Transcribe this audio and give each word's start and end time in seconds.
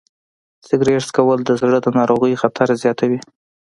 سګریټ 0.67 1.01
څکول 1.09 1.39
د 1.45 1.51
زړه 1.61 1.77
د 1.81 1.87
ناروغیو 1.97 2.39
خطر 2.43 2.67
زیاتوي. 2.83 3.19